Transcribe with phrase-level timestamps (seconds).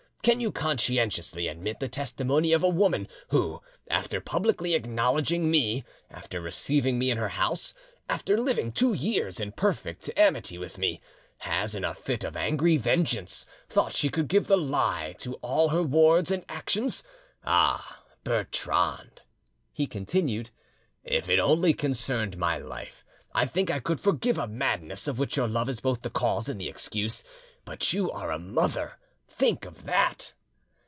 [0.23, 3.59] Can you conscientiously admit the testimony of a woman who,
[3.89, 7.73] after publicly acknowledging me, after receiving me in her house,
[8.07, 11.01] after living two years in perfect amity with me,
[11.39, 15.69] has, in a fit of angry vengeance, thought she could give the lie to all
[15.69, 17.03] her wards and actions?
[17.43, 18.03] Ah!
[18.23, 19.23] Bertrande,"
[19.73, 20.51] he continued,
[21.03, 25.35] "if it only concerned my life I think I could forgive a madness of which
[25.35, 27.23] your love is both the cause and the excuse,
[27.65, 28.99] but you are a mother,
[29.33, 30.33] think of that!